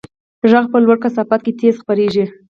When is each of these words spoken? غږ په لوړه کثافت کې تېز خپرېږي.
غږ 0.51 0.65
په 0.71 0.77
لوړه 0.83 0.97
کثافت 1.03 1.39
کې 1.45 1.57
تېز 1.59 1.75
خپرېږي. 1.81 2.25